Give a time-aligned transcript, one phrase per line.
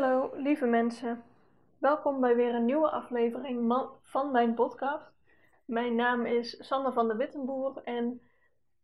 [0.00, 1.24] hallo lieve mensen.
[1.78, 5.12] Welkom bij weer een nieuwe aflevering van mijn podcast.
[5.64, 8.20] Mijn naam is Sander van der Wittenboer en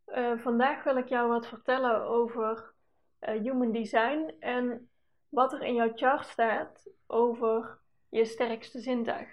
[0.07, 2.73] uh, vandaag wil ik jou wat vertellen over
[3.21, 4.91] uh, human design en
[5.29, 9.29] wat er in jouw chart staat over je sterkste zintuig.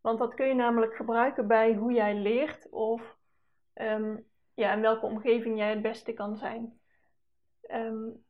[0.00, 3.16] Want dat kun je namelijk gebruiken bij hoe jij leert of
[3.74, 6.80] um, ja, in welke omgeving jij het beste kan zijn.
[7.70, 8.24] Um,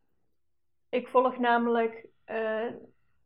[0.88, 2.72] ik volg namelijk uh,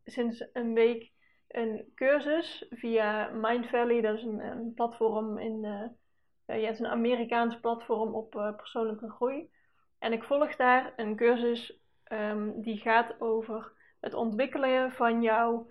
[0.05, 1.11] sinds een week
[1.49, 4.01] een cursus via Mind Valley.
[4.01, 5.63] Dat is een, platform in.
[5.63, 9.49] Uh, ja, het is een Amerikaans platform op uh, persoonlijke groei.
[9.99, 11.79] En ik volg daar een cursus
[12.11, 15.69] um, die gaat over het ontwikkelen van jouw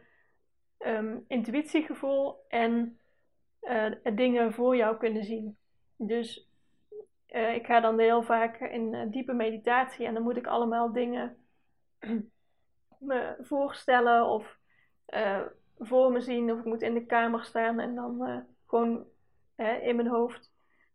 [0.78, 2.98] um, intuïtiegevoel en
[3.62, 5.56] uh, dingen voor jou kunnen zien.
[5.96, 6.48] Dus
[7.26, 11.36] ik ga dan heel vaak in diepe meditatie en dan moet ik allemaal dingen
[12.98, 14.58] me voorstellen of
[15.08, 15.40] uh,
[15.78, 16.52] voor me zien.
[16.52, 19.06] Of ik moet in de kamer staan en dan uh, gewoon
[19.82, 20.52] in mijn hoofd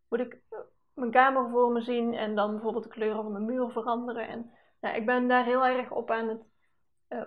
[0.08, 0.58] moet ik uh,
[0.94, 4.28] mijn kamer voor me zien en dan bijvoorbeeld de kleuren van de muur veranderen.
[4.28, 6.42] En nou, ik ben daar heel erg op aan het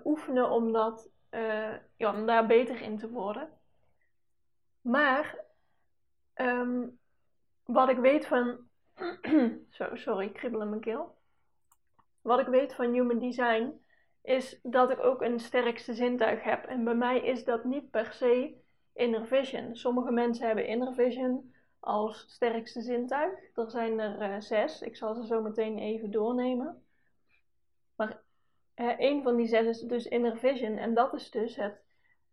[0.04, 1.10] oefenen om, dat,
[1.98, 3.50] ja, om daar beter in te worden.
[4.82, 5.46] Maar
[6.36, 7.00] um,
[7.68, 8.58] wat ik weet van.
[9.70, 11.18] Zo, sorry, kribbel in mijn keel.
[12.22, 13.82] Wat ik weet van human design
[14.28, 16.66] is dat ik ook een sterkste zintuig heb.
[16.66, 18.56] En bij mij is dat niet per se
[18.94, 19.76] inner vision.
[19.76, 23.34] Sommige mensen hebben inner vision als sterkste zintuig.
[23.56, 24.82] Er zijn er uh, zes.
[24.82, 26.84] Ik zal ze zo meteen even doornemen.
[27.96, 28.22] Maar
[28.76, 30.78] uh, een van die zes is dus inner vision.
[30.78, 31.82] En dat is dus het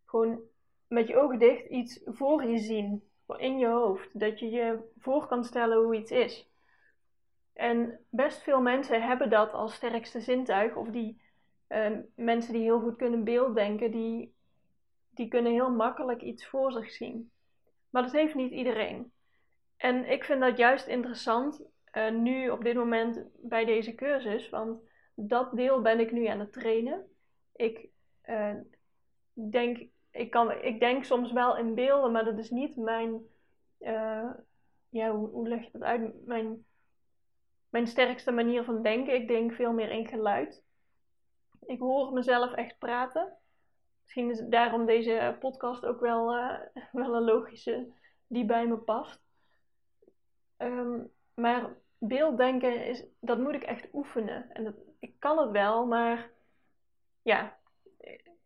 [0.05, 0.41] gewoon
[0.89, 3.09] met je ogen dicht iets voor je zien.
[3.37, 4.21] In je hoofd.
[4.21, 6.51] Dat je je voor kan stellen hoe iets is.
[7.53, 10.77] En best veel mensen hebben dat als sterkste zintuig.
[10.77, 11.23] Of die
[11.75, 14.35] uh, mensen die heel goed kunnen beelddenken, die,
[15.11, 17.31] die kunnen heel makkelijk iets voor zich zien.
[17.91, 19.13] Maar dat heeft niet iedereen.
[19.77, 24.81] En ik vind dat juist interessant uh, nu op dit moment bij deze cursus, want
[25.15, 27.07] dat deel ben ik nu aan het trainen.
[27.57, 27.89] Ik
[28.29, 28.55] uh,
[29.33, 33.21] denk, ik, kan, ik denk soms wel in beelden, maar dat is niet mijn,
[34.89, 36.27] ja, hoe leg je dat uit?
[36.27, 36.65] Mijn,
[37.69, 39.15] mijn sterkste manier van denken.
[39.15, 40.64] Ik denk veel meer in geluid.
[41.67, 43.33] Ik hoor mezelf echt praten.
[44.03, 46.61] Misschien is daarom deze podcast ook wel, uh,
[46.93, 47.93] wel een logische
[48.27, 49.21] die bij me past.
[50.59, 54.51] Um, maar beelddenken, is, dat moet ik echt oefenen.
[54.53, 56.31] En dat, ik kan het wel, maar
[57.23, 57.57] ja,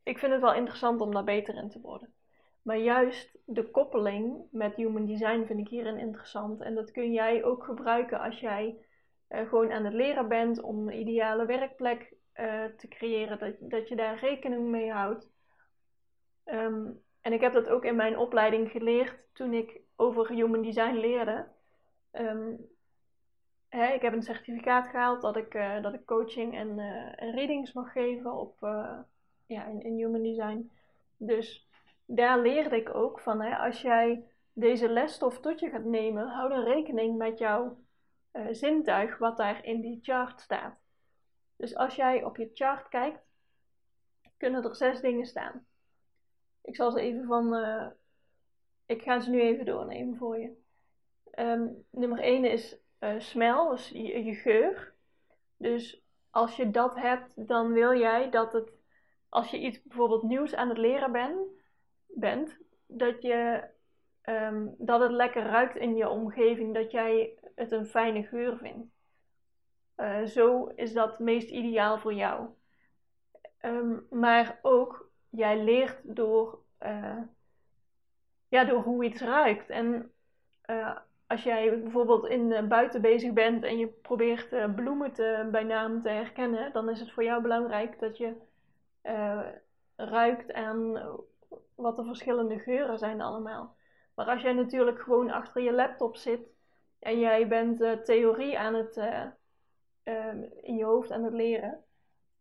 [0.03, 2.13] ik vind het wel interessant om daar beter in te worden.
[2.63, 6.61] Maar juist de koppeling met human design vind ik hierin interessant.
[6.61, 8.79] En dat kun jij ook gebruiken als jij
[9.29, 13.89] uh, gewoon aan het leren bent om een ideale werkplek uh, te creëren, dat, dat
[13.89, 15.29] je daar rekening mee houdt.
[16.45, 20.95] Um, en ik heb dat ook in mijn opleiding geleerd toen ik over human design
[20.95, 21.47] leerde.
[22.13, 22.69] Um,
[23.69, 27.35] hè, ik heb een certificaat gehaald dat ik, uh, dat ik coaching en, uh, en
[27.35, 28.57] readings mag geven op,
[29.47, 30.71] ja, in, in, human design.
[31.17, 31.69] Dus
[32.05, 36.49] daar leerde ik ook van, hè, als jij deze lesstof tot je gaat nemen, hou
[36.49, 37.79] dan rekening met jouw
[38.51, 40.79] zintuig wat daar in die chart staat.
[41.59, 43.21] Dus als jij op je chart kijkt,
[44.37, 45.67] kunnen er zes dingen staan.
[46.63, 47.55] Ik zal ze even van.
[47.55, 47.87] Uh,
[48.87, 50.57] ik ga ze nu even doornemen voor je.
[51.39, 54.95] Um, nummer 1 is uh, smell, dus je, geur.
[55.57, 58.73] Dus als je dat hebt, dan wil jij dat het,
[59.29, 61.61] als je iets bijvoorbeeld nieuws aan het leren ben,
[62.07, 63.65] bent, dat, je,
[64.23, 68.98] um, dat het lekker ruikt in je omgeving, dat jij het een fijne geur vindt.
[69.99, 72.49] Uh, zo is dat meest ideaal voor jou.
[73.63, 77.19] Um, maar ook, jij leert door, uh,
[78.49, 79.71] ja, door hoe iets ruikt.
[79.71, 80.13] En
[80.71, 86.03] uh, als jij bijvoorbeeld in buiten bezig bent en je probeert bloemen te, bij naam
[86.03, 88.35] te herkennen, dan is het voor jou belangrijk dat je
[89.97, 91.03] ruikt aan
[91.75, 93.77] wat de verschillende geuren zijn allemaal.
[94.15, 96.41] Maar als jij natuurlijk gewoon achter je laptop zit
[96.99, 99.01] en jij bent theorie aan het
[100.09, 101.85] um, in je hoofd aan het leren,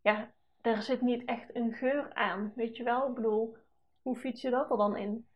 [0.02, 0.32] ja,
[0.62, 2.52] daar zit niet echt een geur aan.
[2.56, 3.08] Weet je wel?
[3.08, 3.58] Ik bedoel,
[4.02, 5.28] hoe fiets je dat er dan in?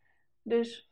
[0.41, 0.91] Dus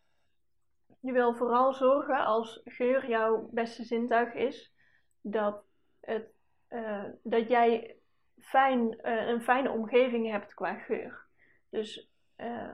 [1.00, 4.74] je wil vooral zorgen als geur jouw beste zintuig is,
[5.22, 5.64] dat,
[6.00, 6.32] het,
[6.70, 7.98] uh, dat jij
[8.38, 11.28] fijn, uh, een fijne omgeving hebt qua geur.
[11.70, 12.72] Dus uh,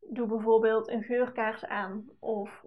[0.00, 2.64] doe bijvoorbeeld een geurkaars aan of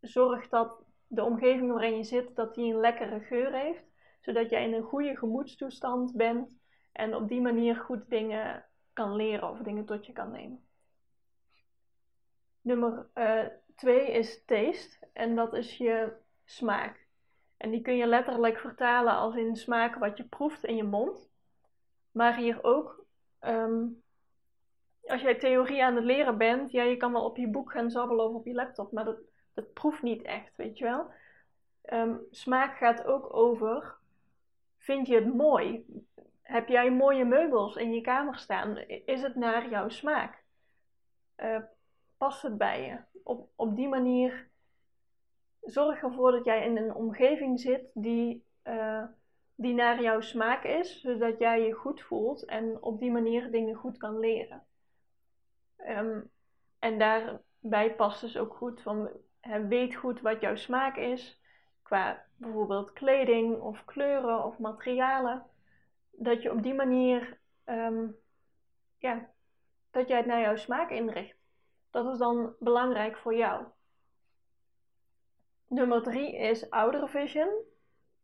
[0.00, 3.84] zorg dat de omgeving waarin je zit, dat die een lekkere geur heeft.
[4.20, 6.62] Zodat jij in een goede gemoedstoestand bent
[6.92, 10.64] En op die manier goed dingen kan leren of dingen tot je kan nemen.
[12.60, 15.08] Nummer uh, twee is taste.
[15.12, 16.12] En dat is je
[16.44, 17.06] smaak.
[17.56, 21.30] En die kun je letterlijk vertalen als in smaak wat je proeft in je mond.
[22.10, 23.04] Maar hier ook,
[23.38, 23.86] ehm,
[25.06, 27.90] als jij theorie aan het leren bent, ja, je kan wel op je boek gaan
[27.90, 29.18] zabbelen of op je laptop, maar dat,
[29.54, 31.10] dat proeft niet echt, weet je wel.
[31.82, 33.96] Ehm, smaak gaat ook over,
[34.78, 35.84] vind je het mooi?
[36.42, 38.78] Heb jij mooie meubels in je kamer staan?
[38.86, 40.42] Is het naar jouw smaak?
[41.36, 41.58] Uh,
[42.16, 43.20] past het bij je?
[43.22, 44.48] Op, op die manier
[45.60, 49.04] zorg ervoor dat jij in een omgeving zit die, uh,
[49.54, 53.74] die naar jouw smaak is, zodat jij je goed voelt en op die manier dingen
[53.74, 54.66] goed kan leren.
[55.88, 56.30] Um,
[56.78, 59.10] en daarbij past dus ook goed van
[59.68, 61.40] weet goed wat jouw smaak is,
[61.82, 65.46] qua bijvoorbeeld kleding of kleuren of materialen.
[66.10, 68.16] Dat je op die manier, um,
[68.98, 69.30] ja,
[69.90, 71.36] dat jij het naar jouw smaak inricht.
[71.90, 73.64] Dat is dan belangrijk voor jou.
[75.68, 77.48] Nummer 3 is Outer Vision.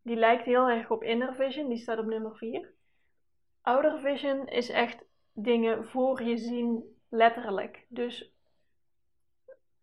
[0.03, 2.73] Die lijkt heel erg op Inner Vision, die staat op nummer 4.
[3.63, 7.87] Outer Vision is echt dingen voor je zien, letterlijk.
[7.89, 8.33] Dus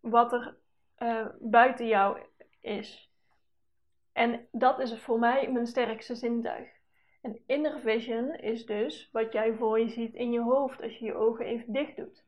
[0.00, 0.56] wat er
[0.98, 2.18] uh, buiten jou
[2.60, 3.10] is.
[4.12, 6.68] En dat is voor mij mijn sterkste zintuig.
[7.20, 11.04] En inner vision is dus wat jij voor je ziet in je hoofd als je
[11.04, 12.24] je ogen even dicht doet.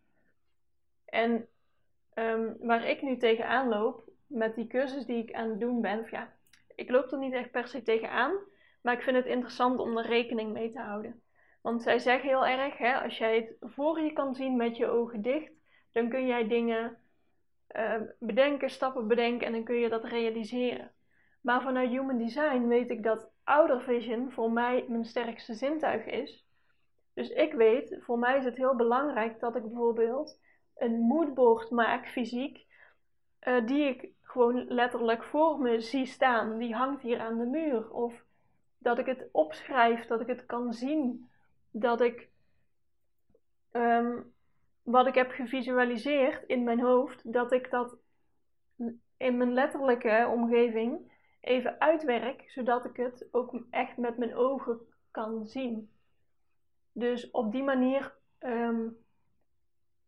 [1.05, 1.49] En
[2.14, 6.06] um, waar ik nu tegenaan loop, met die cursus die ik aan het doen ben,
[6.11, 6.32] ja,
[6.75, 8.32] ik loop er niet echt per se tegenaan,
[8.82, 11.23] maar ik vind het interessant om er rekening mee te houden.
[11.62, 14.87] Want zij zeggen heel erg, hè, als jij het voor je kan zien met je
[14.87, 15.52] ogen dicht,
[15.93, 16.99] dan kun jij dingen
[17.76, 20.93] uh, bedenken, stappen bedenken en dan kun je dat realiseren.
[21.40, 26.46] Maar vanuit Human Design weet ik dat outer vision voor mij mijn sterkste zintuig is.
[27.14, 30.38] Dus ik weet, voor mij is het heel belangrijk dat ik bijvoorbeeld
[30.76, 32.67] een moodboard maak, fysiek,
[33.43, 36.58] uh, die ik gewoon letterlijk voor me zie staan.
[36.58, 37.90] Die hangt hier aan de muur.
[37.90, 38.25] Of
[38.78, 41.31] dat ik het opschrijf, dat ik het kan zien.
[41.70, 42.28] Dat ik
[43.73, 44.32] um,
[44.82, 47.96] wat ik heb gevisualiseerd in mijn hoofd, dat ik dat
[49.16, 54.80] in mijn letterlijke omgeving even uitwerk, zodat ik het ook echt met mijn ogen
[55.10, 55.90] kan zien.
[56.92, 58.96] Dus op die manier um,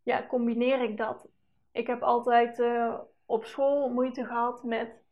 [0.03, 1.29] ja, combineer ik dat.
[1.73, 5.03] Ik heb altijd uh, op school moeite gehad met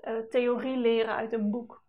[0.00, 1.82] uh, theorie leren uit een boek.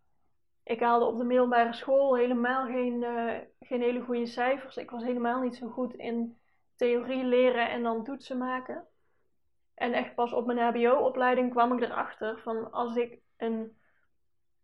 [0.62, 4.76] Ik haalde op de middelbare school helemaal geen, uh, geen hele goede cijfers.
[4.76, 6.36] Ik was helemaal niet zo goed in
[6.76, 8.86] theorie leren en dan toetsen maken.
[9.74, 13.78] En echt pas op mijn HBO-opleiding kwam ik erachter van als ik een,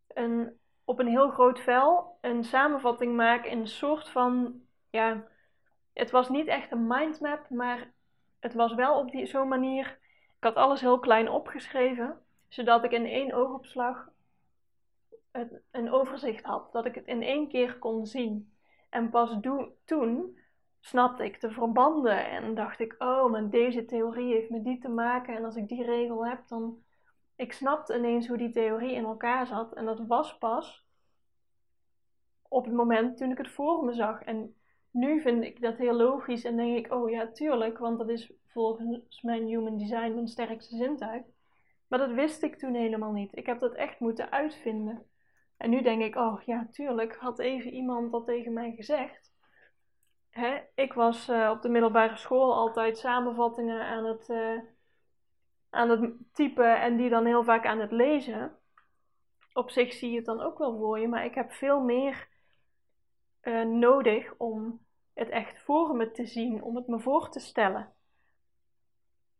[0.08, 4.60] een, op een heel groot vel een samenvatting maak in een soort van,
[4.90, 5.26] ja,
[5.92, 7.92] het was niet echt een mindmap, maar
[8.40, 9.98] het was wel op zo'n manier.
[10.36, 14.08] Ik had alles heel klein opgeschreven, zodat ik in één oogopslag
[15.32, 18.52] het, een overzicht had, dat ik het in één keer kon zien.
[18.90, 19.38] En pas
[19.84, 20.38] toen
[20.84, 24.88] snapte ik de verbanden en dacht ik, oh, maar deze theorie heeft met die te
[24.88, 26.82] maken en als ik die regel heb, dan...
[27.36, 30.86] Ik snapte ineens hoe die theorie in elkaar zat en dat was pas
[32.48, 34.22] op het moment toen ik het voor me zag.
[34.22, 34.54] En
[34.90, 38.32] nu vind ik dat heel logisch en denk ik, oh ja, tuurlijk, want dat is
[38.46, 41.22] volgens mijn human design mijn sterkste zintuig.
[41.88, 43.36] Maar dat wist ik toen helemaal niet.
[43.36, 45.06] Ik heb dat echt moeten uitvinden.
[45.56, 49.31] En nu denk ik, oh ja, tuurlijk, had even iemand dat tegen mij gezegd
[50.32, 54.60] hè, ik was uh, op de middelbare school altijd samenvattingen aan het, uh,
[55.70, 58.56] aan het typen en die dan heel vaak aan het lezen.
[59.52, 62.28] Op zich zie je het dan ook wel voor je, maar ik heb veel meer
[63.42, 64.80] uh, nodig om
[65.14, 67.92] het echt voor me te zien, om het me voor te stellen.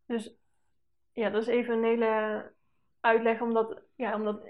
[0.05, 0.35] Dus
[1.11, 2.51] ja, dat is even een hele
[2.99, 4.41] uitleg, omdat, ja, omdat,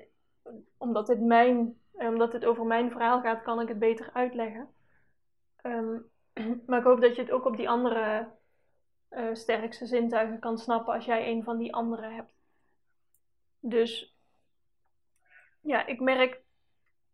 [0.78, 4.74] omdat, dit mijn, omdat dit over mijn verhaal gaat, kan ik het beter uitleggen.
[5.62, 6.12] Um,
[6.68, 8.32] Maar ik hoop dat je het ook op die andere
[9.12, 12.34] uh, sterkste zintuigen kan snappen als jij een van die andere hebt.
[13.60, 14.18] Dus
[15.62, 16.42] ja, ik merk,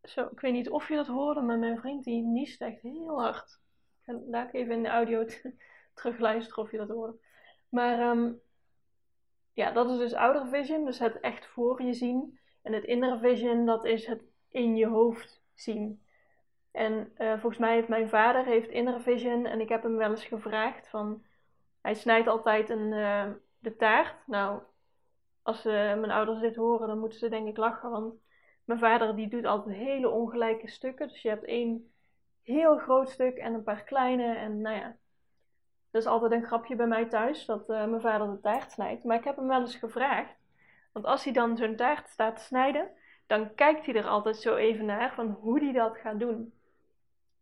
[0.03, 3.21] zo, ik weet niet of je dat hoorde, maar mijn vriend die niest echt heel
[3.21, 3.59] hard.
[4.05, 5.25] Ik even in de audio
[5.93, 7.17] terugluisteren of je dat hoorde.
[7.69, 8.41] Maar um,
[9.53, 12.39] ja, dat is dus outer vision, dus het echt voor je zien.
[12.61, 16.01] En het inner vision, dat is het in je hoofd zien.
[16.79, 20.09] En uh, volgens mij heeft mijn vader heeft inner vision en ik heb hem wel
[20.09, 21.23] eens gevraagd van...
[21.81, 23.25] Hij snijdt altijd een, uh,
[23.59, 24.27] de taart.
[24.27, 24.61] Nou,
[25.41, 27.89] als uh, mijn ouders dit horen, dan moeten ze denk ik lachen.
[27.89, 28.13] Want
[28.65, 31.07] mijn vader die doet altijd hele ongelijke stukken.
[31.07, 31.91] Dus je hebt één
[32.43, 34.35] heel groot stuk en een paar kleine.
[34.35, 34.95] En nou ja,
[35.91, 39.03] dat is altijd een grapje bij mij thuis, dat mijn vader de taart snijdt.
[39.03, 40.35] Maar ik heb hem wel eens gevraagd,
[40.91, 42.89] want als hij dan zo'n taart staat te snijden,
[43.27, 46.57] dan kijkt hij er altijd zo even naar van hoe hij dat gaat doen.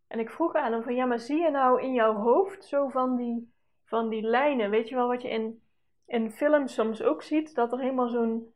[0.08, 2.88] En ik vroeg aan hem van, ja, maar zie je nou in jouw hoofd zo
[2.88, 3.52] van die,
[3.84, 4.70] van die lijnen?
[4.70, 5.62] Weet je wel wat je in,
[6.06, 7.56] in films soms ook ziet?
[7.56, 8.54] Dat er helemaal zo'n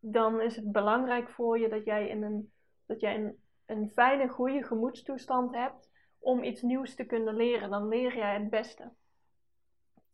[0.00, 2.52] dan is het belangrijk voor je dat jij, in een,
[2.86, 7.70] dat jij een, een fijne, goede gemoedstoestand hebt om iets nieuws te kunnen leren.
[7.70, 8.92] Dan leer jij het beste.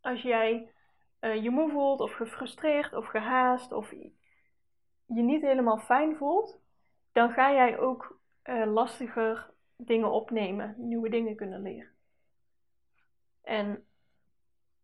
[0.01, 0.73] Als jij
[1.21, 3.91] uh, je moe voelt, of gefrustreerd, of gehaast, of
[5.07, 6.61] je niet helemaal fijn voelt,
[7.13, 8.21] dan ga jij ook
[8.65, 11.91] lastiger dingen opnemen, nieuwe dingen kunnen leren.
[13.43, 13.87] En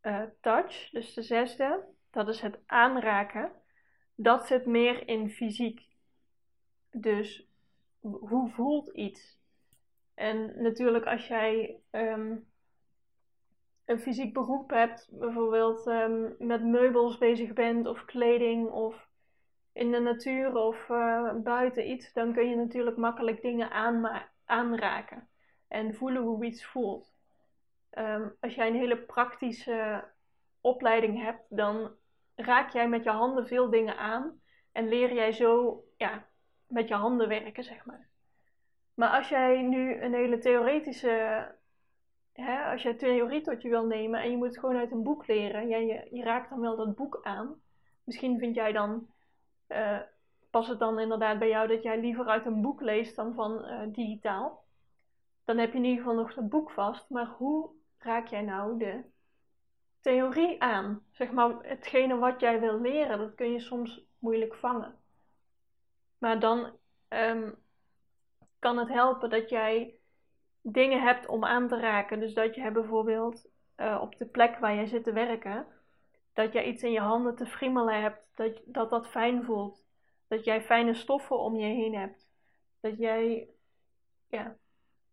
[0.02, 3.52] uh, touch, dus de zesde, dat is het aanraken.
[4.14, 5.86] Dat zit meer in fysiek.
[6.90, 7.47] Dus
[8.00, 9.38] hoe voelt iets?
[10.14, 12.46] En natuurlijk als jij um,
[13.84, 19.08] een fysiek beroep hebt, bijvoorbeeld um, met meubels bezig bent of kleding of
[19.72, 23.70] in de natuur of uh, buiten iets, dan kun je natuurlijk makkelijk dingen
[24.44, 25.28] aanraken
[25.68, 27.12] en voelen hoe iets voelt.
[27.98, 30.04] Um, als jij een hele praktische
[30.60, 31.90] opleiding hebt, dan
[32.34, 34.40] raak jij met je handen veel dingen aan
[34.72, 36.27] en leer jij zo ja,
[36.68, 38.08] met je handen werken, zeg maar.
[38.94, 41.46] Maar als jij nu een hele theoretische,
[42.32, 45.02] hè, als jij theorie tot je wil nemen en je moet het gewoon uit een
[45.02, 47.60] boek leren, jij, je, je raakt dan wel dat boek aan.
[48.04, 49.06] Misschien vind jij dan,
[49.68, 49.98] uh,
[50.50, 53.64] past het dan inderdaad bij jou dat jij liever uit een boek leest dan van
[53.64, 54.64] uh, digitaal.
[55.44, 57.10] Dan heb je in ieder geval nog het boek vast.
[57.10, 59.04] Maar hoe raak jij nou de
[60.00, 61.02] theorie aan?
[61.10, 64.97] Zeg maar, hetgene wat jij wil leren, dat kun je soms moeilijk vangen.
[66.18, 66.70] Maar dan
[67.08, 67.54] um,
[68.58, 69.98] kan het helpen dat jij
[70.60, 72.20] dingen hebt om aan te raken.
[72.20, 75.66] Dus dat je bijvoorbeeld uh, op de plek waar jij zit te werken,
[76.32, 79.86] dat jij iets in je handen te friemelen hebt, dat dat, dat fijn voelt.
[80.28, 82.28] Dat jij fijne stoffen om je heen hebt.
[82.80, 83.48] Dat jij
[84.28, 84.56] ja,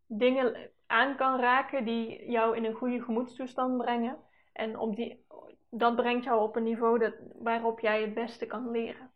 [0.06, 4.18] dingen aan kan raken die jou in een goede gemoedstoestand brengen.
[4.54, 5.26] En die,
[5.70, 9.12] dat brengt jou op een niveau dat, waarop jij het beste kan leren.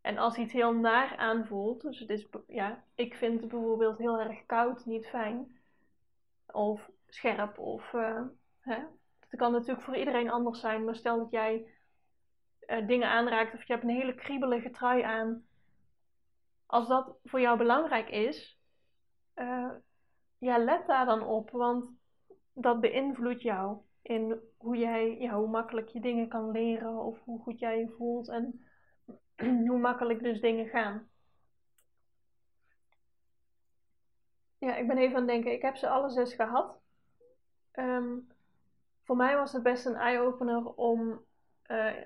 [0.00, 4.46] En als iets heel naar aanvoelt, dus het is, ja, ik vind bijvoorbeeld heel erg
[4.46, 5.58] koud, niet fijn.
[6.52, 8.22] Of scherp, of, uh,
[8.60, 8.78] hè.
[9.28, 11.66] Het kan natuurlijk voor iedereen anders zijn, maar stel dat jij
[12.66, 15.44] uh, dingen aanraakt of je hebt een hele kriebelige trui aan.
[16.66, 18.58] Als dat voor jou belangrijk is,
[19.36, 19.70] uh,
[20.38, 21.90] ja, let daar dan op, want
[22.52, 27.40] dat beïnvloedt jou in hoe jij, ja, hoe makkelijk je dingen kan leren of hoe
[27.40, 28.64] goed jij je voelt en
[29.68, 31.08] hoe makkelijk dus dingen gaan.
[34.58, 35.52] Ja, ik ben even aan het denken.
[35.52, 36.80] Ik heb ze alle zes gehad.
[37.72, 38.28] Um,
[39.04, 41.24] voor mij was het best een eye-opener om,
[41.70, 41.96] uh,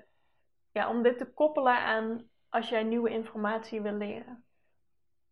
[0.71, 4.43] ja, om dit te koppelen aan als jij nieuwe informatie wil leren.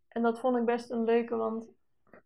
[0.08, 1.70] En dat vond ik best een leuke, want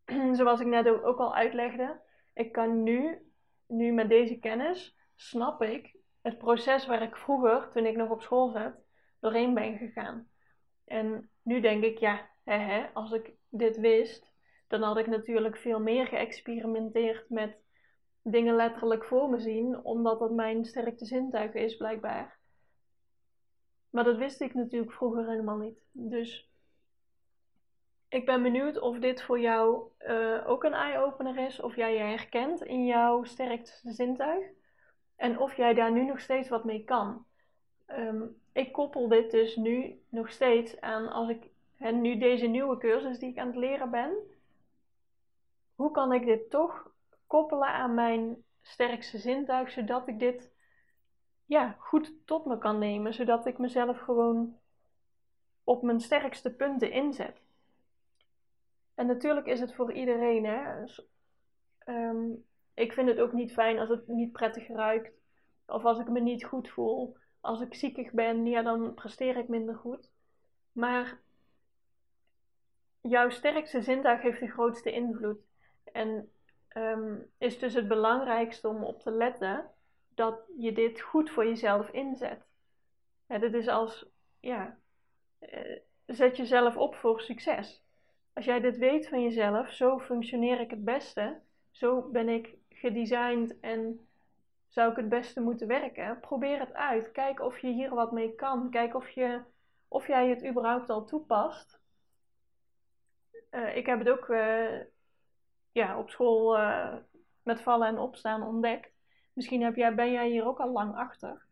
[0.38, 2.02] zoals ik net ook al uitlegde,
[2.34, 3.32] ik kan nu,
[3.68, 8.22] nu met deze kennis, snap ik het proces waar ik vroeger, toen ik nog op
[8.22, 8.74] school zat,
[9.20, 10.28] doorheen ben gegaan.
[10.86, 14.34] En nu denk ik, ja, hè, hè, als ik dit wist,
[14.68, 17.58] dan had ik natuurlijk veel meer geëxperimenteerd met
[18.22, 22.40] dingen letterlijk voor me zien, omdat dat mijn sterkste zintuig is, blijkbaar.
[23.90, 25.80] Maar dat wist ik natuurlijk vroeger helemaal niet.
[25.92, 26.52] Dus
[28.10, 32.00] ik ben benieuwd of dit voor jou uh, ook een eye-opener is, of jij je
[32.00, 34.46] herkent in jouw sterkste zintuig
[35.16, 37.26] en of jij daar nu nog steeds wat mee kan.
[37.88, 43.20] Um, ik koppel dit dus nu nog steeds aan als ik nu deze nieuwe cursus
[43.20, 44.14] die ik aan het leren ben.
[45.76, 46.92] Hoe kan ik dit toch
[47.28, 50.52] koppelen aan mijn sterkste zintuig, zodat ik dit
[51.46, 54.60] ja, goed tot me kan nemen, zodat ik mezelf gewoon
[55.64, 57.42] op mijn sterkste punten inzet.
[58.96, 60.46] En natuurlijk is het voor iedereen.
[60.46, 60.82] Hè?
[60.82, 61.08] Dus,
[61.78, 62.26] ehm,
[62.74, 65.12] ik vind het ook niet fijn als het niet prettig ruikt.
[65.66, 67.18] Of als ik me niet goed voel.
[67.42, 70.10] Als ik ziekig ben, ja, dan presteer ik minder goed.
[70.72, 71.20] Maar
[73.02, 75.40] jouw sterkste zintuig heeft de grootste invloed.
[75.92, 76.32] En
[76.78, 79.72] um, is dus het belangrijkste om op te letten
[80.16, 82.46] dat je dit goed voor jezelf inzet.
[83.28, 84.06] Ja, dit is als,
[84.40, 84.78] ja,
[85.40, 87.84] uh, zet jezelf op voor succes.
[88.34, 91.40] Als jij dit weet van jezelf, zo functioneer ik het beste,
[91.72, 94.07] zo ben ik gedesigned en
[94.68, 96.20] zou ik het beste moeten werken.
[96.20, 97.12] Probeer het uit.
[97.12, 98.70] Kijk of je hier wat mee kan.
[98.70, 99.42] Kijk of, je,
[99.88, 101.80] of jij het überhaupt al toepast.
[103.52, 104.80] Uh, ik heb het ook uh,
[105.72, 106.96] ja, op school uh,
[107.44, 108.92] met vallen en opstaan ontdekt.
[109.34, 111.46] Misschien heb jij, ben jij hier ook al lang achter.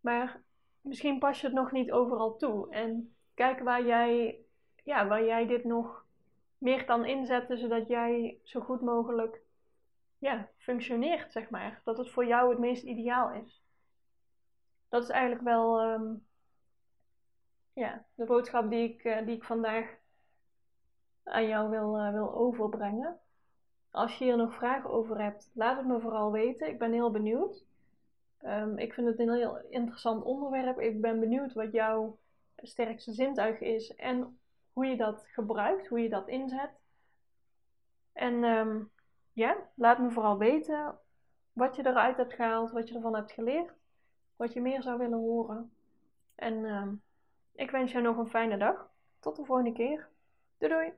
[0.00, 0.42] Maar
[0.80, 2.70] misschien pas je het nog niet overal toe.
[2.70, 4.38] En kijk waar jij,
[4.82, 6.04] ja, waar jij dit nog
[6.58, 9.43] meer kan inzetten, zodat jij zo goed mogelijk
[10.24, 11.80] ja, functioneert, zeg maar.
[11.84, 13.62] Dat het voor jou het meest ideaal is.
[14.88, 16.26] Dat is eigenlijk wel um,
[17.72, 19.96] ja, de boodschap die ik, uh, die ik vandaag
[21.24, 23.18] aan jou wil, uh, wil overbrengen.
[23.90, 26.68] Als je hier nog vragen over hebt, laat het me vooral weten.
[26.68, 27.64] Ik ben heel benieuwd.
[28.44, 30.80] Um, ik vind het een heel interessant onderwerp.
[30.80, 32.18] Ik ben benieuwd wat jouw
[32.56, 34.38] sterkste zintuig is en
[34.72, 36.70] hoe je dat gebruikt, hoe je dat inzet.
[38.12, 38.92] En um,
[39.34, 40.98] ja, laat me vooral weten
[41.52, 43.74] wat je eruit hebt gehaald, wat je ervan hebt geleerd,
[44.36, 45.72] wat je meer zou willen horen.
[46.34, 47.02] En um,
[47.52, 48.92] ik wens jou nog een fijne dag.
[49.20, 50.08] Tot de volgende keer.
[50.58, 50.92] Doei doei!